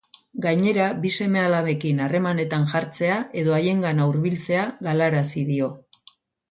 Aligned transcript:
Gainera, 0.43 0.87
bi 1.03 1.11
seme-alabekin 1.17 2.01
harremanetan 2.07 2.65
jartzea 2.73 3.21
edo 3.43 3.57
haiengana 3.61 4.09
hurbiltzea 4.13 4.69
galarazi 4.89 5.51
dio. 5.55 5.75